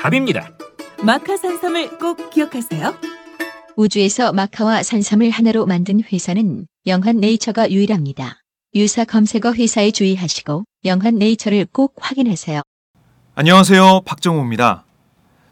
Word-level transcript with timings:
답입니다. 0.00 0.50
마카 1.02 1.36
산삼을 1.36 1.98
꼭 1.98 2.30
기억하세요. 2.30 2.94
우주에서 3.76 4.32
마카와 4.32 4.82
산삼을 4.82 5.28
하나로 5.28 5.66
만든 5.66 6.00
회사는 6.02 6.66
영한 6.86 7.18
네이처가 7.18 7.70
유일합니다. 7.70 8.38
유사 8.74 9.04
검색어 9.04 9.52
회사에 9.52 9.90
주의하시고 9.90 10.64
영한 10.86 11.16
네이처를 11.16 11.66
꼭 11.70 11.94
확인하세요. 12.00 12.62
안녕하세요 13.34 14.00
박정호입니다 14.06 14.84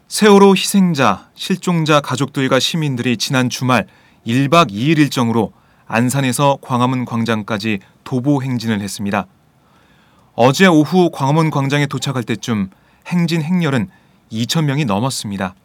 세월호 0.07 0.55
희생자 0.55 1.29
실종자 1.35 2.01
가족들과 2.01 2.59
시민들이 2.59 3.17
지난 3.17 3.49
주말 3.49 3.87
1박 4.25 4.71
2일 4.71 4.97
일정으로 4.97 5.53
안산에서 5.85 6.57
광화문 6.61 7.05
광장까지 7.05 7.79
도보 8.03 8.43
행진을 8.43 8.81
했습니다 8.81 9.27
어제 10.35 10.67
오후 10.67 11.09
광화문 11.11 11.51
광장에 11.51 11.85
도착할 11.85 12.23
때쯤 12.23 12.69
행진 13.07 13.41
행렬은 13.41 13.89
2천 14.31 14.65
명이 14.65 14.85
넘었습니다 14.85 15.55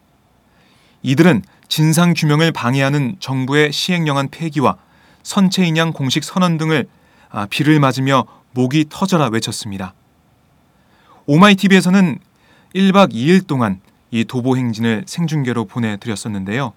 이들은 1.03 1.43
진상 1.67 2.13
규명을 2.15 2.51
방해하는 2.51 3.17
정부의 3.19 3.71
시행령안 3.71 4.29
폐기와 4.29 4.77
선체인양 5.23 5.93
공식 5.93 6.23
선언 6.23 6.57
등을 6.57 6.87
아, 7.29 7.47
비를 7.47 7.79
맞으며 7.79 8.25
목이 8.51 8.85
터져라 8.89 9.27
외쳤습니다. 9.27 9.93
오마이TV에서는 11.25 12.19
1박 12.73 13.11
2일 13.11 13.45
동안 13.45 13.81
이 14.11 14.23
도보 14.23 14.55
행진을 14.55 15.03
생중계로 15.05 15.65
보내드렸었는데요. 15.65 16.73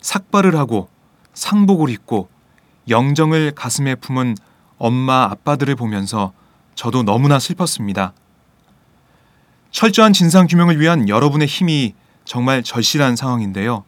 삭발을 0.00 0.56
하고 0.56 0.88
상복을 1.32 1.90
입고 1.90 2.28
영정을 2.88 3.52
가슴에 3.56 3.94
품은 3.96 4.36
엄마 4.78 5.24
아빠들을 5.24 5.74
보면서 5.74 6.32
저도 6.74 7.02
너무나 7.02 7.38
슬펐습니다. 7.38 8.12
철저한 9.74 10.12
진상 10.12 10.46
규명을 10.46 10.78
위한 10.78 11.08
여러분의 11.08 11.48
힘이 11.48 11.94
정말 12.24 12.62
절실한 12.62 13.16
상황인데요. 13.16 13.84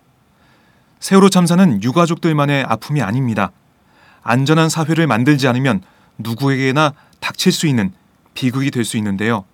세월호 0.98 1.30
참사는 1.30 1.80
유가족들만의 1.80 2.64
아픔이 2.64 3.02
아닙니다. 3.02 3.52
안전한 4.24 4.68
사회를 4.68 5.06
만들지 5.06 5.46
않으면 5.46 5.82
누구에게나 6.18 6.92
닥칠 7.20 7.52
수 7.52 7.68
있는 7.68 7.92
비극이 8.34 8.72
될 8.72 8.84
수 8.84 8.96
있는데요. 8.96 9.44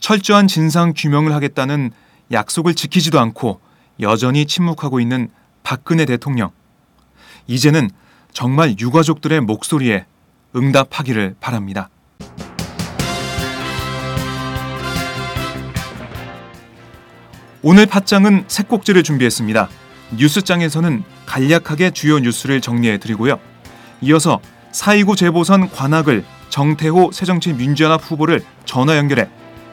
철저한 0.00 0.48
진상 0.48 0.92
규명을 0.94 1.32
하겠다는 1.32 1.92
약속을 2.30 2.74
지키지도 2.74 3.18
않고 3.18 3.60
여전히 4.00 4.44
침묵하고 4.44 5.00
있는 5.00 5.30
박근혜 5.62 6.04
대통령. 6.04 6.50
이제는 7.46 7.88
정말 8.34 8.78
유가족들의 8.78 9.40
목소리에 9.40 10.04
응답하기를 10.54 11.36
바랍니다. 11.40 11.88
오늘 17.68 17.84
팟장은 17.84 18.44
새 18.46 18.62
꼭지를 18.62 19.02
준비했습니다. 19.02 19.68
뉴스장에서는 20.16 21.02
간략하게 21.26 21.90
주요 21.90 22.20
뉴스를 22.20 22.60
정리해 22.60 22.98
드리고요. 22.98 23.40
이어서 24.02 24.38
4.29 24.70 25.16
재보선 25.16 25.68
관악을 25.70 26.24
정태호 26.48 27.10
새정치민주연합 27.10 28.08
후보를 28.08 28.44
전화 28.64 28.96
연결해 28.96 29.28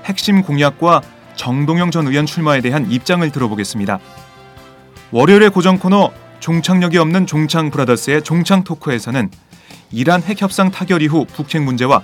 핵심 0.05 0.41
공약과 0.41 1.03
정동영 1.35 1.91
전 1.91 2.07
의원 2.07 2.25
출마에 2.25 2.61
대한 2.61 2.89
입장을 2.89 3.31
들어보겠습니다. 3.31 3.99
월요일의 5.11 5.51
고정 5.51 5.77
코너 5.77 6.11
종착역이 6.39 6.97
없는 6.97 7.27
종창 7.27 7.69
브라더스의 7.69 8.23
종창 8.23 8.63
토크에서는 8.63 9.29
이란 9.91 10.23
핵 10.23 10.41
협상 10.41 10.71
타결 10.71 11.03
이후 11.03 11.27
북핵 11.31 11.61
문제와 11.61 12.01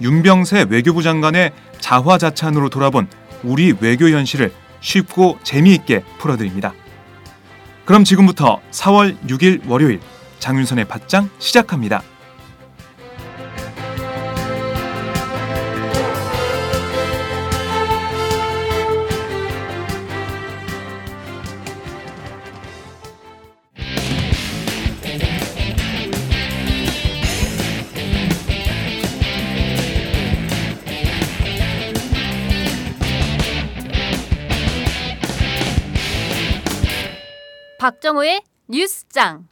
윤병세 0.00 0.68
외교부 0.70 1.02
장관의 1.02 1.52
자화자찬으로 1.78 2.70
돌아본 2.70 3.06
우리 3.42 3.74
외교 3.82 4.08
현실을 4.08 4.50
쉽고 4.80 5.38
재미있게 5.42 6.02
풀어드립니다. 6.18 6.74
그럼 7.84 8.04
지금부터 8.04 8.60
4월 8.70 9.18
6일 9.26 9.68
월요일 9.68 10.00
장윤선의 10.38 10.86
팟짱 10.86 11.30
시작합니다. 11.38 12.02
박정호의 37.80 38.42
뉴스장. 38.68 39.46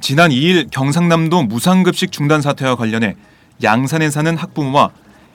지난 0.00 0.30
2일 0.30 0.70
경상남도 0.70 1.42
무상급식 1.42 2.12
중단 2.12 2.40
사태와 2.40 2.76
관련해 2.76 3.16
양산에 3.60 4.08
사는 4.10 4.36
학부모와 4.36 4.90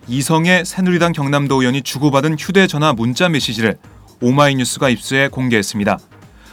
이성의 0.07 0.63
새누리당 0.63 1.11
경남도 1.11 1.59
의원이 1.59 1.81
주고받은 1.81 2.39
휴대전화 2.39 2.94
문자 2.94 3.27
메시지를 3.27 3.77
오마이뉴스가 4.21 4.87
입수해 4.87 5.27
공개했습니다. 5.27 5.99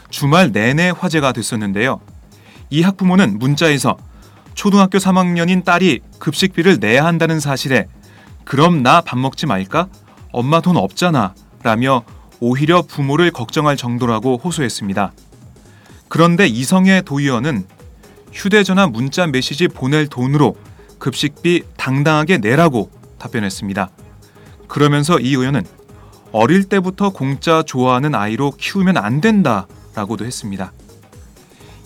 주말 0.09 0.51
내내 0.51 0.89
화제가 0.89 1.31
됐었는데요. 1.31 2.01
이 2.69 2.81
학부모는 2.81 3.39
문자에서 3.39 3.95
초등학교 4.59 4.97
3학년인 4.97 5.63
딸이 5.63 6.01
급식비를 6.19 6.79
내야 6.81 7.05
한다는 7.05 7.39
사실에 7.39 7.87
그럼 8.43 8.83
나 8.83 8.99
밥 8.99 9.17
먹지 9.17 9.45
말까? 9.45 9.87
엄마 10.33 10.59
돈 10.59 10.75
없잖아. 10.75 11.33
라며 11.63 12.03
오히려 12.41 12.81
부모를 12.81 13.31
걱정할 13.31 13.77
정도라고 13.77 14.35
호소했습니다. 14.43 15.13
그런데 16.09 16.45
이성의 16.45 17.03
도의원은 17.03 17.67
휴대전화 18.33 18.87
문자 18.87 19.27
메시지 19.27 19.69
보낼 19.69 20.07
돈으로 20.07 20.57
급식비 20.97 21.63
당당하게 21.77 22.39
내라고 22.39 22.91
답변했습니다. 23.17 23.89
그러면서 24.67 25.21
이 25.21 25.29
의원은 25.29 25.63
어릴 26.33 26.65
때부터 26.65 27.11
공짜 27.11 27.63
좋아하는 27.63 28.13
아이로 28.13 28.51
키우면 28.57 28.97
안 28.97 29.21
된다 29.21 29.67
라고도 29.95 30.25
했습니다. 30.25 30.73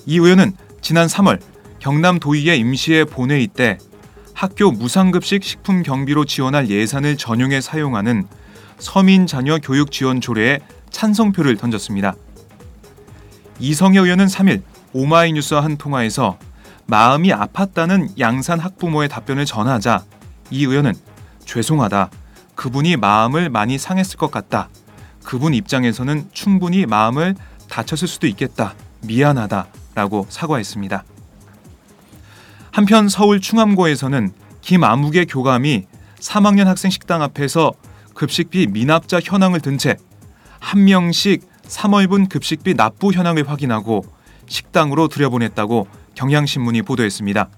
이 0.07 0.15
의원은 0.17 0.53
지난 0.81 1.05
3월 1.05 1.52
경남 1.83 2.17
도의회 2.17 2.55
임시회 2.55 3.03
본회의 3.03 3.45
때 3.45 3.77
학교 4.33 4.71
무상급식 4.71 5.43
식품 5.43 5.83
경비로 5.83 6.23
지원할 6.23 6.69
예산을 6.69 7.17
전용해 7.17 7.59
사용하는 7.59 8.25
서민 8.77 9.27
자녀 9.27 9.57
교육 9.57 9.91
지원 9.91 10.21
조례에 10.21 10.59
찬성표를 10.91 11.57
던졌습니다. 11.57 12.15
이성여 13.59 14.05
의원은 14.05 14.27
3일 14.27 14.61
오마이뉴스와 14.93 15.61
한 15.61 15.75
통화에서 15.75 16.39
마음이 16.85 17.31
아팠다는 17.31 18.17
양산 18.17 18.61
학부모의 18.61 19.09
답변을 19.09 19.43
전하자 19.43 20.05
이 20.51 20.63
의원은 20.63 20.93
죄송하다. 21.43 22.11
그분이 22.55 22.95
마음을 22.95 23.49
많이 23.49 23.77
상했을 23.77 24.15
것 24.15 24.31
같다. 24.31 24.69
그분 25.21 25.53
입장에서는 25.53 26.29
충분히 26.31 26.85
마음을 26.85 27.35
다쳤을 27.69 28.07
수도 28.07 28.25
있겠다. 28.27 28.73
미안하다. 29.01 29.67
라고 29.95 30.25
사과했습니다. 30.29 31.03
한편 32.73 33.07
서울 33.07 33.39
충암고에서는 33.39 34.33
김아무개 34.61 35.25
교감이 35.25 35.85
3학년 36.19 36.63
학생 36.65 36.89
식당 36.89 37.21
앞에서 37.21 37.71
급식비 38.15 38.67
미납자 38.67 39.19
현황을 39.23 39.59
든 39.59 39.77
채 39.77 39.95
한 40.59 40.85
명씩 40.85 41.43
3월분 41.67 42.29
급식비 42.29 42.75
납부 42.75 43.11
현황을 43.11 43.47
확인하고 43.49 44.05
식당으로 44.47 45.07
들여보냈다고 45.09 45.87
경향신문이 46.15 46.81
보도했습니다. 46.83 47.49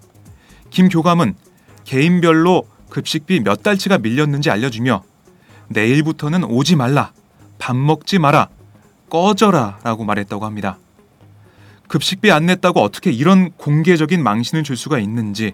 김 0.71 0.89
교감은 0.89 1.35
개인별로 1.85 2.67
급식비 2.89 3.41
몇 3.41 3.61
달치가 3.61 3.99
밀렸는지 3.99 4.49
알려주며 4.49 5.03
내일부터는 5.69 6.43
오지 6.45 6.75
말라, 6.75 7.13
밥 7.59 7.75
먹지 7.75 8.17
마라, 8.19 8.49
꺼져라 9.09 9.79
라고 9.83 10.03
말했다고 10.03 10.45
합니다. 10.45 10.77
급식비 11.87 12.31
안 12.31 12.45
냈다고 12.45 12.81
어떻게 12.81 13.11
이런 13.11 13.51
공개적인 13.51 14.21
망신을 14.23 14.63
줄 14.63 14.75
수가 14.75 14.99
있는지 14.99 15.53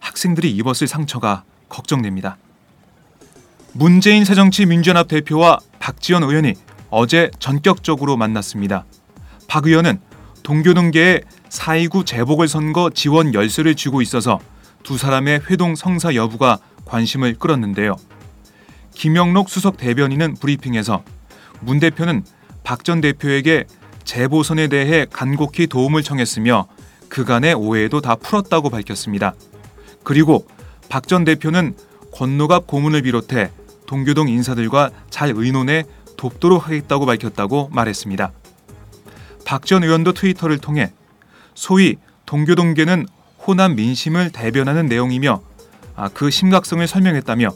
학생들이 0.00 0.50
입었을 0.52 0.86
상처가 0.86 1.44
걱정됩니다. 1.68 2.36
문재인 3.72 4.24
새정치민주연합 4.24 5.08
대표와 5.08 5.58
박지원 5.78 6.22
의원이 6.22 6.54
어제 6.90 7.30
전격적으로 7.38 8.16
만났습니다. 8.16 8.84
박 9.48 9.66
의원은 9.66 10.00
동교동계에 10.42 11.20
4.29 11.48 12.04
재보궐선거 12.04 12.90
지원 12.90 13.32
열쇠를 13.32 13.74
쥐고 13.74 14.02
있어서 14.02 14.40
두 14.82 14.98
사람의 14.98 15.42
회동 15.48 15.74
성사 15.74 16.14
여부가 16.14 16.58
관심을 16.84 17.34
끌었는데요. 17.38 17.96
김영록 18.94 19.48
수석 19.48 19.76
대변인은 19.76 20.34
브리핑에서 20.34 21.04
문 21.60 21.78
대표는 21.78 22.24
박 22.64 22.84
전 22.84 23.00
대표에게 23.00 23.64
재보선에 24.12 24.68
대해 24.68 25.06
간곡히 25.10 25.66
도움을 25.68 26.02
청했으며 26.02 26.66
그간의 27.08 27.54
오해도 27.54 28.02
다 28.02 28.14
풀었다고 28.14 28.68
밝혔습니다. 28.68 29.32
그리고 30.04 30.46
박 30.90 31.06
전 31.06 31.24
대표는 31.24 31.74
권노갑 32.12 32.66
고문을 32.66 33.00
비롯해 33.02 33.50
동교동 33.86 34.28
인사들과 34.28 34.90
잘 35.08 35.32
의논해 35.34 35.84
돕도록 36.18 36.66
하겠다고 36.66 37.06
밝혔다고 37.06 37.70
말했습니다. 37.72 38.32
박 39.46 39.64
전 39.64 39.82
의원도 39.82 40.12
트위터를 40.12 40.58
통해 40.58 40.92
소위 41.54 41.96
동교동계는 42.26 43.06
호남 43.46 43.76
민심을 43.76 44.28
대변하는 44.30 44.86
내용이며 44.86 45.40
아, 45.96 46.10
그 46.10 46.28
심각성을 46.30 46.86
설명했다며 46.86 47.48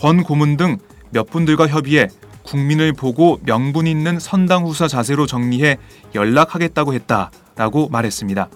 권 0.00 0.24
고문 0.24 0.56
등 0.56 0.78
몇 1.10 1.30
분들과 1.30 1.68
협의해 1.68 2.08
국민을 2.46 2.92
보고 2.92 3.38
명분 3.42 3.86
있는 3.86 4.18
선당 4.18 4.64
후사 4.64 4.88
자세로 4.88 5.26
정리해 5.26 5.78
연락하겠다고 6.14 6.94
했다라고 6.94 7.88
말했습니다. 7.88 8.48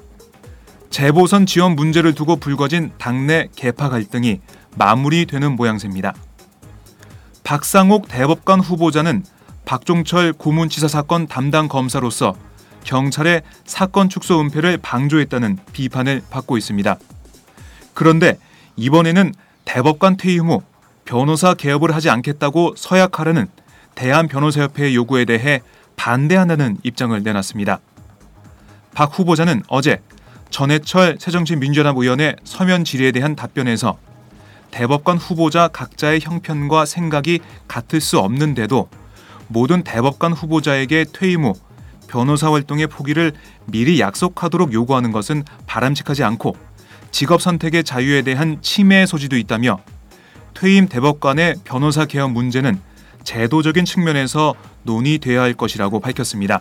재보선 0.91 1.47
지원 1.47 1.77
문제를 1.77 2.15
두고 2.15 2.37
불거진 2.37 2.93
당내 2.99 3.49
개파 3.55 3.89
갈등이 3.89 4.41
마무리되는 4.77 5.57
모양새입니다. 5.57 6.15
박상옥 7.45 8.09
대법관 8.09 8.61
후보자는 8.61 9.25
박종철 9.65 10.33
고문치사 10.33 10.89
사건 10.89 11.27
담당 11.27 11.69
검사로서 11.69 12.35
경찰의 12.85 13.43
사건 13.65 14.09
축소 14.09 14.41
은폐를 14.41 14.79
방조했다는 14.79 15.59
비판을 15.73 16.23
받고 16.31 16.57
있습니다. 16.57 16.97
그런데 17.95 18.39
이번에는 18.77 19.35
대법관 19.65 20.17
퇴임 20.17 20.49
후 20.49 20.63
변호사 21.05 21.55
개업을 21.55 21.95
하지 21.95 22.09
않겠다고 22.09 22.75
서약하려는 22.77 23.49
대한변호사협회의 23.95 24.95
요구에 24.95 25.25
대해 25.25 25.61
반대한다는 25.97 26.79
입장을 26.83 27.23
내놨습니다. 27.23 27.81
박 28.95 29.19
후보자는 29.19 29.63
어제 29.69 30.01
전해철 30.51 31.17
새정치민주연합 31.21 31.97
의원의 31.97 32.37
서면 32.45 32.85
질의에 32.85 33.13
대한 33.13 33.37
답변에서 33.37 33.99
대법관 34.71 35.17
후보자 35.17 35.69
각자의 35.69 36.21
형편과 36.23 36.87
생각이 36.87 37.41
같을 37.69 38.01
수 38.01 38.19
없는데도 38.19 38.89
모든 39.49 39.83
대법관 39.83 40.33
후보자에게 40.33 41.07
퇴임 41.13 41.45
후 41.45 41.55
변호사 42.09 42.51
활동의 42.51 42.89
포기를 42.89 43.33
미리 43.67 44.01
약속하도록 44.01 44.73
요구하는 44.73 45.13
것은 45.13 45.45
바람직하지 45.67 46.25
않고 46.25 46.57
직업 47.11 47.43
선택의 47.43 47.85
자유에 47.85 48.23
대한 48.23 48.59
침해의 48.63 49.07
소지도 49.07 49.37
있다며 49.37 49.81
퇴임 50.55 50.89
대법관의 50.89 51.57
변호사 51.65 52.05
개헌 52.05 52.33
문제는 52.33 52.81
제도적인 53.25 53.85
측면에서 53.85 54.55
논의돼야 54.83 55.43
할 55.43 55.55
것이라고 55.55 56.01
밝혔습니다. 56.01 56.61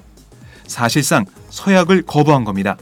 사실상 0.68 1.26
서약을 1.50 2.04
거부한 2.04 2.44
겁니다. 2.44 2.78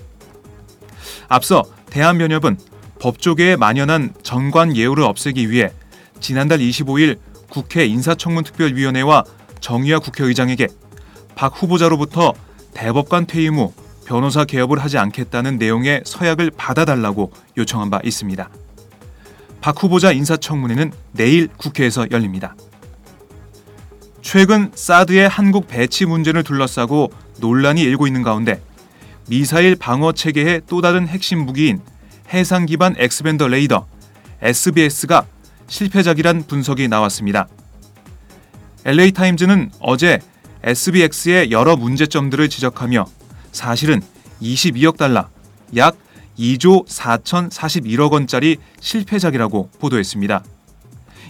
앞서 1.29 1.63
대한변협은 1.89 2.57
법조계에 2.99 3.55
만연한 3.55 4.13
정관 4.23 4.75
예우를 4.75 5.03
없애기 5.03 5.49
위해 5.49 5.71
지난달 6.19 6.59
25일 6.59 7.17
국회 7.49 7.85
인사청문특별위원회와 7.85 9.23
정의화 9.59 9.99
국회의장에게 9.99 10.67
박 11.35 11.61
후보자로부터 11.61 12.33
대법관 12.73 13.27
퇴임 13.27 13.55
후 13.55 13.73
변호사 14.05 14.45
개업을 14.45 14.79
하지 14.79 14.97
않겠다는 14.97 15.57
내용의 15.57 16.03
서약을 16.05 16.51
받아달라고 16.51 17.31
요청한 17.57 17.89
바 17.89 17.99
있습니다. 18.03 18.49
박 19.61 19.83
후보자 19.83 20.11
인사청문회는 20.11 20.93
내일 21.11 21.47
국회에서 21.57 22.07
열립니다. 22.11 22.55
최근 24.27 24.73
사드의 24.75 25.29
한국 25.29 25.69
배치 25.69 26.05
문제를 26.05 26.43
둘러싸고 26.43 27.13
논란이 27.39 27.79
일고 27.81 28.07
있는 28.07 28.23
가운데 28.23 28.61
미사일 29.29 29.77
방어 29.77 30.11
체계의 30.11 30.63
또 30.67 30.81
다른 30.81 31.07
핵심 31.07 31.45
무기인 31.45 31.79
해상 32.33 32.65
기반 32.65 32.93
X밴드 32.97 33.47
레이더 33.47 33.87
SBX가 34.41 35.25
실패작이란 35.67 36.43
분석이 36.45 36.89
나왔습니다. 36.89 37.47
LA 38.83 39.13
타임즈는 39.13 39.71
어제 39.79 40.19
SBX의 40.61 41.51
여러 41.51 41.77
문제점들을 41.77 42.49
지적하며 42.49 43.05
사실은 43.53 44.01
22억 44.41 44.97
달러, 44.97 45.29
약 45.77 45.95
2조 46.37 46.85
4,041억 46.85 48.11
원짜리 48.11 48.57
실패작이라고 48.81 49.69
보도했습니다. 49.79 50.43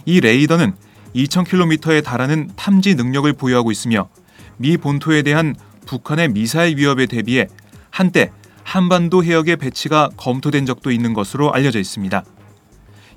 이 0.04 0.20
레이더는 0.20 0.87
2,000km에 1.14 2.04
달하는 2.04 2.50
탐지 2.56 2.94
능력을 2.94 3.32
보유하고 3.32 3.70
있으며 3.70 4.08
미 4.56 4.76
본토에 4.76 5.22
대한 5.22 5.54
북한의 5.86 6.28
미사일 6.28 6.76
위협에 6.76 7.06
대비해 7.06 7.46
한때 7.90 8.30
한반도 8.62 9.24
해역의 9.24 9.56
배치가 9.56 10.10
검토된 10.16 10.66
적도 10.66 10.90
있는 10.90 11.14
것으로 11.14 11.52
알려져 11.52 11.78
있습니다. 11.78 12.22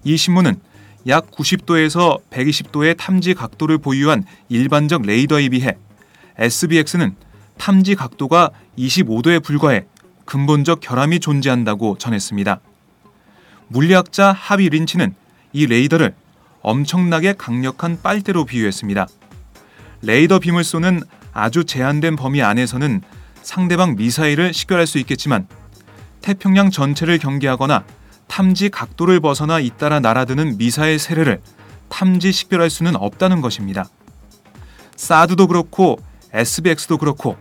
이 0.06 0.18
신문은 0.18 0.62
약 1.08 1.30
90도에서 1.32 2.22
120도의 2.30 2.96
탐지 2.98 3.34
각도를 3.34 3.80
보유한 3.80 4.24
일반적 4.50 5.02
레이더에 5.02 5.50
비해 5.50 5.78
SBX는 6.38 7.16
탐지 7.58 7.96
각도가 7.96 8.52
25도에 8.78 9.44
불과해 9.44 9.86
근본적 10.26 10.80
결함이 10.80 11.20
존재한다고 11.20 11.98
전했습니다. 11.98 12.62
물리학자 13.68 14.32
하비 14.32 14.70
린치는 14.70 15.14
이 15.54 15.66
레이더를 15.66 16.14
엄청나게 16.62 17.34
강력한 17.34 18.00
빨대로 18.02 18.46
비유했습니다. 18.46 19.08
레이더 20.02 20.40
빔을 20.40 20.64
쏘는 20.64 21.02
아주 21.34 21.64
제한된 21.64 22.16
범위 22.16 22.42
안에서는 22.42 23.02
상대방 23.42 23.96
미사일을 23.96 24.54
식별할 24.54 24.88
수 24.88 24.98
있겠지만 25.00 25.48
태평양 26.22 26.70
전체를 26.70 27.18
경계하거나 27.18 27.84
탐지 28.28 28.70
각도를 28.70 29.20
벗어나 29.20 29.60
잇따라 29.60 30.00
날아드는 30.00 30.58
미사일 30.58 31.00
세례를 31.00 31.42
탐지 31.90 32.32
식별할 32.32 32.70
수는 32.70 32.96
없다는 32.96 33.42
것입니다. 33.42 33.86
사드도 34.96 35.48
그렇고 35.48 36.00
SBX도 36.32 36.98
그렇고 36.98 37.36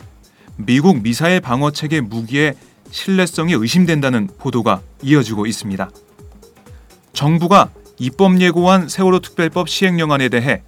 미국 0.56 1.02
미사일 1.02 1.40
방어 1.40 1.70
체계 1.70 2.00
무기의 2.00 2.54
신뢰성이 2.90 3.52
의심된다는 3.52 4.28
보도가 4.38 4.80
이어지고 5.02 5.46
있습니다. 5.46 5.90
정부가 7.12 7.70
입법 8.00 8.40
예고한 8.40 8.88
세월호 8.88 9.20
특별법 9.20 9.68
시행령안에 9.68 10.30
대해 10.30 10.62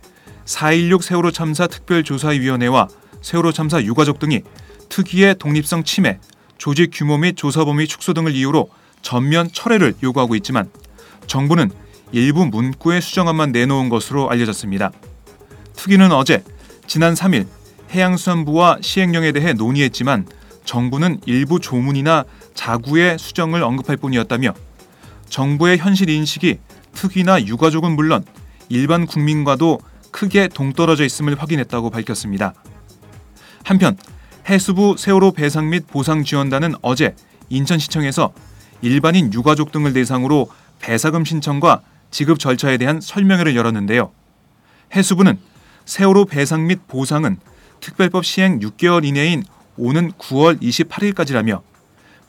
4.16 0.45 1.01
세월호 1.01 1.31
참사 1.31 1.67
특별조사위원회와 1.67 2.89
세월호 3.23 3.53
참사 3.53 3.83
유가족 3.83 4.19
등이 4.19 4.43
특위의 4.91 5.37
독립성 5.39 5.85
침해, 5.85 6.19
조직 6.59 6.91
규모 6.93 7.17
및 7.17 7.35
조사 7.35 7.65
범위 7.65 7.87
축소 7.89 8.13
등을 8.13 8.35
이유로 8.35 8.69
전면 9.01 9.49
철회를 9.51 9.95
요구하고 10.03 10.35
있지만 10.37 10.69
정부는 11.27 11.71
일부 12.13 12.45
문구의 12.45 13.01
수정안만 13.01 13.53
내놓은 13.53 13.89
것으로 13.89 14.31
알려졌습니다. 14.31 14.93
특위는 15.75 16.13
어제 16.13 16.45
지난 16.87 17.15
3일 17.15 17.47
해양수산부와 17.93 18.79
시행령에 18.83 19.33
대해 19.33 19.55
논의했지만 19.55 20.27
정부는 20.67 21.21
일부 21.25 21.61
조문이나 21.61 22.25
자구의 22.53 23.19
수정을 23.19 23.63
언급할 23.63 23.97
뿐이었다며 23.97 24.53
정부의 25.31 25.79
현실 25.79 26.11
인식이 26.11 26.59
특위나 26.93 27.45
유가족은 27.45 27.93
물론 27.93 28.25
일반 28.69 29.07
국민과도 29.07 29.81
크게 30.11 30.49
동떨어져 30.49 31.05
있음을 31.05 31.41
확인했다고 31.41 31.91
밝혔습니다. 31.91 32.55
한편 33.65 33.97
해수부 34.49 34.97
세월호 34.99 35.33
배상 35.33 35.71
및 35.71 35.87
보상 35.87 36.25
지원단은 36.25 36.75
어제 36.83 37.15
인천시청에서 37.49 38.33
일반인 38.83 39.33
유가족 39.33 39.73
등을 39.73 39.93
대상으로 39.93 40.51
배사금 40.81 41.25
신청과 41.25 41.83
지급 42.11 42.39
절차에 42.39 42.77
대한 42.77 43.01
설명회를 43.01 43.57
열었는데요. 43.57 44.13
해수부는 44.95 45.39
세월호 45.85 46.27
배상 46.27 46.67
및 46.67 46.81
보상은 46.89 47.39
특별법 47.81 48.25
시행 48.25 48.61
6개월 48.61 49.05
이내인 49.05 49.45
오는 49.77 50.13
9월 50.13 50.61
28일까지라며 50.61 51.63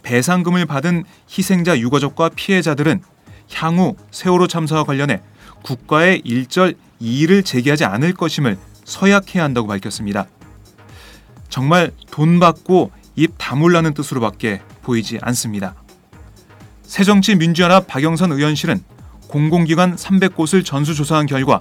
배상금을 0.04 0.66
받은 0.66 1.04
희생자 1.30 1.80
유가족과 1.80 2.30
피해자들은 2.30 3.02
향후 3.54 3.96
세월호 4.12 4.48
참사와 4.48 4.84
관련해 4.84 5.22
국가에 5.64 6.22
일절 6.24 6.76
이의를 7.00 7.44
제기하지 7.44 7.86
않을 7.86 8.14
것임을 8.14 8.58
서약해야 8.86 9.44
한다고 9.44 9.68
밝혔습니다. 9.68 10.28
정말 11.50 11.92
돈 12.12 12.40
받고 12.40 12.92
입 13.16 13.36
다물라는 13.38 13.94
뜻으로밖에 13.94 14.62
보이지 14.82 15.20
않습니다. 15.22 15.76
새정치민주연합 16.84 17.88
박영선 17.88 18.32
의원실은 18.32 18.84
공공기관 19.28 19.96
300곳을 19.96 20.66
전수조사한 20.66 21.26
결과 21.26 21.60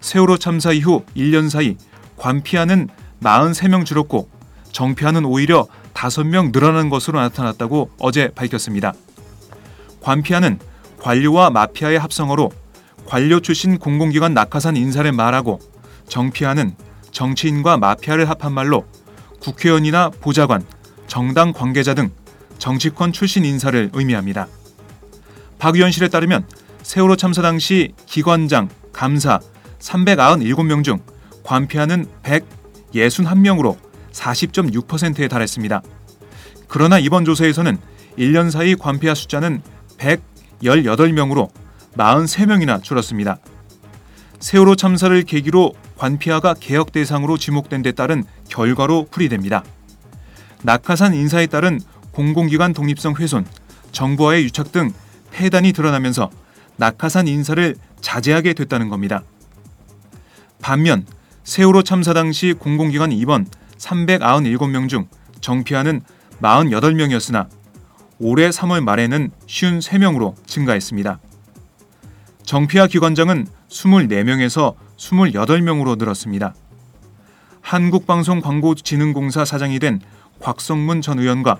세월호 0.00 0.38
참사 0.38 0.72
이후 0.72 1.04
1년 1.16 1.48
사이 1.48 1.76
관피하는 2.16 2.88
43명 3.22 3.84
줄었고 3.84 4.28
정피하는 4.72 5.24
오히려 5.24 5.66
5명 5.94 6.52
늘어난 6.52 6.90
것으로 6.90 7.20
나타났다고 7.20 7.90
어제 7.98 8.28
밝혔습니다. 8.28 8.92
관피하는 10.00 10.58
관료와 11.04 11.50
마피아의 11.50 11.98
합성어로 11.98 12.50
관료 13.04 13.38
출신 13.40 13.78
공공기관 13.78 14.32
낙하산 14.32 14.74
인사를 14.74 15.12
말하고 15.12 15.60
정피하는 16.08 16.74
정치인과 17.10 17.76
마피아를 17.76 18.30
합한 18.30 18.54
말로 18.54 18.86
국회의원이나 19.38 20.08
보좌관, 20.08 20.64
정당 21.06 21.52
관계자 21.52 21.92
등 21.92 22.10
정치권 22.56 23.12
출신 23.12 23.44
인사를 23.44 23.90
의미합니다. 23.92 24.48
박 25.58 25.76
의원실에 25.76 26.08
따르면 26.08 26.46
세월호 26.82 27.16
참사 27.16 27.42
당시 27.42 27.92
기관장, 28.06 28.70
감사 28.90 29.40
397명 29.80 30.82
중 30.82 31.00
관피하는 31.42 32.06
161명으로 32.22 33.76
40.6%에 34.10 35.28
달했습니다. 35.28 35.82
그러나 36.66 36.98
이번 36.98 37.26
조사에서는 37.26 37.76
1년 38.18 38.50
사이 38.50 38.74
관피아 38.74 39.14
숫자는 39.14 39.60
118명으로 40.62 41.50
43명이나 41.96 42.82
줄었습니다. 42.82 43.38
세월호 44.40 44.76
참사를 44.76 45.22
계기로 45.22 45.74
관피아가 45.96 46.54
개혁 46.54 46.92
대상으로 46.92 47.38
지목된 47.38 47.82
데 47.82 47.92
따른 47.92 48.24
결과로 48.48 49.06
풀이됩니다. 49.10 49.64
낙하산 50.62 51.14
인사에 51.14 51.46
따른 51.46 51.80
공공기관 52.12 52.72
독립성 52.72 53.14
훼손, 53.18 53.46
정부와의 53.92 54.44
유착 54.44 54.72
등 54.72 54.92
폐단이 55.30 55.72
드러나면서 55.72 56.30
낙하산 56.76 57.28
인사를 57.28 57.76
자제하게 58.00 58.54
됐다는 58.54 58.88
겁니다. 58.88 59.22
반면 60.60 61.06
세월호 61.44 61.82
참사 61.82 62.12
당시 62.14 62.52
공공기관 62.52 63.12
입원 63.12 63.46
397명 63.78 64.88
중 64.88 65.08
정피하는 65.40 66.00
48명이었으나 66.40 67.48
올해 68.26 68.48
3월 68.48 68.82
말에는 68.82 69.32
53명으로 69.46 70.34
증가했습니다. 70.46 71.18
정피아 72.44 72.86
기관장은 72.86 73.46
24명에서 73.68 74.76
28명으로 74.96 75.98
늘었습니다. 75.98 76.54
한국방송광고진흥공사 77.60 79.44
사장이 79.44 79.78
된 79.78 80.00
곽성문 80.40 81.02
전 81.02 81.18
의원과 81.18 81.58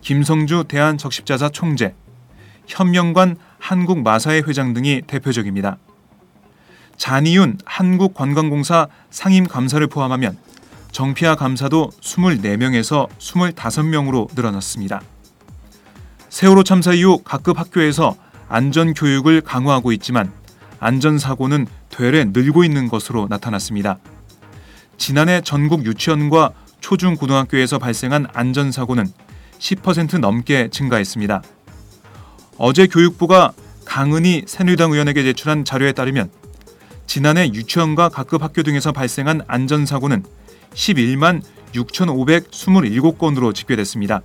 김성주 0.00 0.66
대한적십자사 0.68 1.48
총재, 1.48 1.94
현명관 2.68 3.36
한국마사회 3.58 4.42
회장 4.46 4.74
등이 4.74 5.02
대표적입니다. 5.04 5.78
잔이윤 6.96 7.58
한국관광공사 7.64 8.86
상임감사를 9.10 9.84
포함하면 9.88 10.38
정피아 10.92 11.34
감사도 11.34 11.90
24명에서 12.00 13.08
25명으로 13.18 14.32
늘어났습니다. 14.36 15.02
세월호 16.38 16.62
참사 16.62 16.92
이후 16.92 17.18
각급 17.24 17.58
학교에서 17.58 18.14
안전 18.48 18.94
교육을 18.94 19.40
강화하고 19.40 19.90
있지만 19.90 20.30
안전 20.78 21.18
사고는 21.18 21.66
되레 21.88 22.26
늘고 22.26 22.62
있는 22.62 22.86
것으로 22.86 23.26
나타났습니다. 23.28 23.98
지난해 24.96 25.40
전국 25.40 25.84
유치원과 25.84 26.52
초중고등학교에서 26.80 27.80
발생한 27.80 28.28
안전 28.34 28.70
사고는 28.70 29.08
10% 29.58 30.20
넘게 30.20 30.68
증가했습니다. 30.70 31.42
어제 32.56 32.86
교육부가 32.86 33.50
강은희 33.84 34.44
새누리당 34.46 34.92
의원에게 34.92 35.24
제출한 35.24 35.64
자료에 35.64 35.90
따르면 35.90 36.30
지난해 37.08 37.50
유치원과 37.52 38.10
각급 38.10 38.44
학교 38.44 38.62
등에서 38.62 38.92
발생한 38.92 39.42
안전사고는 39.48 40.22
11만 40.72 41.42
6,527건으로 41.74 43.52
집계됐습니다. 43.52 44.22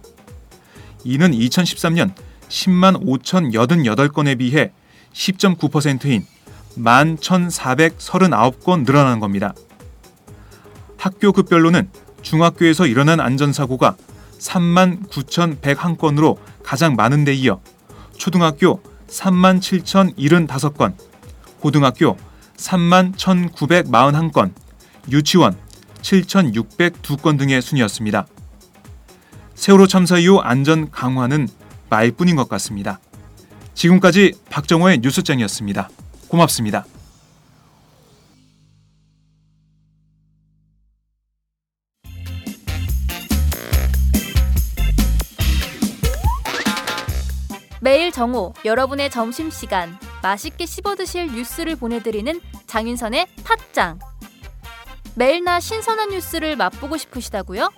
이는 1.03 1.31
2013년 1.31 2.13
10만 2.50 3.03
5,088건에 3.03 4.38
비해 4.38 4.72
10.9%인 5.13 6.25
11,439건 6.77 8.86
늘어난 8.86 9.19
겁니다. 9.19 9.55
학교 10.98 11.31
급별로는 11.31 11.89
중학교에서 12.22 12.86
일어난 12.88 13.19
안전사고가 13.19 13.95
3만 14.39 15.10
9,101건으로 15.10 16.38
가장 16.63 16.95
많은 16.95 17.25
데 17.25 17.33
이어 17.33 17.60
초등학교 18.17 18.81
3만 19.07 19.60
7,075건, 19.60 20.93
고등학교 21.60 22.17
3만 22.57 23.15
1,941건, 23.15 24.53
유치원 25.12 25.55
7,602건 26.01 27.38
등의 27.38 27.62
순이었습니다. 27.62 28.25
세월호 29.55 29.88
참사 29.88 30.17
이후 30.17 30.39
안전 30.39 30.91
강화는 30.91 31.48
말뿐인 31.89 32.36
것 32.36 32.50
같습니다. 32.50 33.00
지금까지 33.74 34.33
박정호의 34.50 35.00
뉴스장이었습니다. 35.00 35.89
고맙습니다. 36.27 36.86
매일 47.81 48.13
정오 48.13 48.53
여러분의 48.63 49.10
점심 49.10 49.51
시간 49.51 49.98
맛있게 50.22 50.65
씹어 50.65 50.95
드실 50.95 51.27
뉴스를 51.27 51.75
보내드리는 51.75 52.39
장윤선의 52.65 53.27
팟짱. 53.43 54.00
매일 55.15 55.43
나 55.43 55.60
신선한 55.60 56.10
뉴스를 56.12 56.55
맛보고 56.55 56.95
싶으시다고요? 56.98 57.69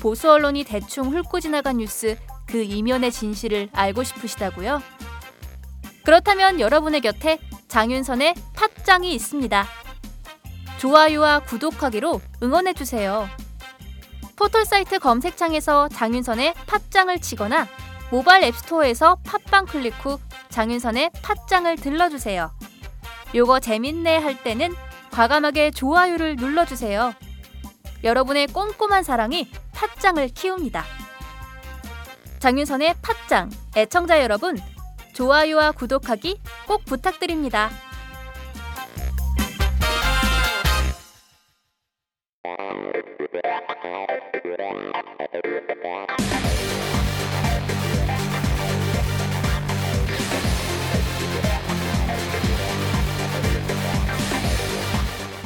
보수 0.00 0.30
언론이 0.30 0.64
대충 0.64 1.14
훑고 1.14 1.40
지나간 1.40 1.76
뉴스 1.76 2.16
그 2.46 2.62
이면의 2.62 3.12
진실을 3.12 3.68
알고 3.72 4.02
싶으시다고요? 4.02 4.82
그렇다면 6.04 6.58
여러분의 6.58 7.02
곁에 7.02 7.38
장윤선의 7.68 8.34
팟짱이 8.56 9.14
있습니다. 9.14 9.66
좋아요와 10.78 11.40
구독하기로 11.40 12.20
응원해 12.42 12.72
주세요. 12.72 13.28
포털 14.36 14.64
사이트 14.64 14.98
검색창에서 14.98 15.88
장윤선의 15.90 16.54
팟짱을 16.66 17.20
치거나 17.20 17.68
모바일 18.10 18.44
앱스토어에서 18.44 19.18
팟빵 19.22 19.66
클릭 19.66 19.94
후 20.04 20.18
장윤선의 20.48 21.10
팟짱을 21.22 21.76
들러주세요. 21.76 22.50
요거 23.34 23.60
재밌네 23.60 24.16
할 24.16 24.42
때는 24.42 24.74
과감하게 25.12 25.72
좋아요를 25.72 26.36
눌러주세요. 26.36 27.12
여러분의 28.02 28.46
꼼꼼한 28.48 29.02
사랑이 29.02 29.50
팥장을 29.80 30.28
키웁니다. 30.28 30.84
장윤선의 32.38 32.96
팥장 33.00 33.48
애청자 33.74 34.22
여러분 34.22 34.58
좋아요와 35.14 35.72
구독하기 35.72 36.38
꼭 36.66 36.84
부탁드립니다. 36.84 37.70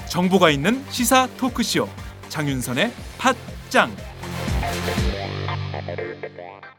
정보가 0.08 0.50
있는 0.50 0.84
시사 0.90 1.28
토크쇼 1.36 1.88
장윤선의 2.30 2.92
팟짱 3.18 3.94
better 5.86 6.14
than 6.20 6.36
that. 6.36 6.73